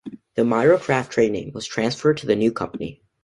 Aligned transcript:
The 0.33 0.41
MirroCraft 0.41 1.13
tradename 1.13 1.53
was 1.53 1.67
transferred 1.67 2.17
to 2.17 2.25
the 2.25 2.35
new 2.35 2.51
company. 2.51 3.03